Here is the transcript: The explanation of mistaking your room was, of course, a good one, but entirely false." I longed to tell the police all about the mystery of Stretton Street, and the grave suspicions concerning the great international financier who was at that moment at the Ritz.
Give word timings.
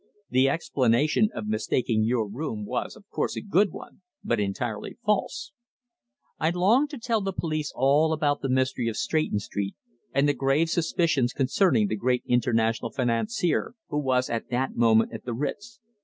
The 0.31 0.49
explanation 0.49 1.29
of 1.35 1.45
mistaking 1.45 2.05
your 2.05 2.27
room 2.27 2.65
was, 2.65 2.95
of 2.95 3.07
course, 3.11 3.35
a 3.35 3.39
good 3.41 3.71
one, 3.71 4.01
but 4.23 4.39
entirely 4.39 4.97
false." 5.05 5.51
I 6.39 6.49
longed 6.49 6.89
to 6.89 6.97
tell 6.97 7.21
the 7.21 7.31
police 7.31 7.71
all 7.75 8.11
about 8.11 8.41
the 8.41 8.49
mystery 8.49 8.87
of 8.87 8.97
Stretton 8.97 9.37
Street, 9.37 9.75
and 10.11 10.27
the 10.27 10.33
grave 10.33 10.71
suspicions 10.71 11.33
concerning 11.33 11.85
the 11.85 11.95
great 11.95 12.23
international 12.25 12.89
financier 12.89 13.75
who 13.89 13.99
was 13.99 14.27
at 14.27 14.49
that 14.49 14.75
moment 14.75 15.13
at 15.13 15.23
the 15.23 15.35
Ritz. 15.35 15.79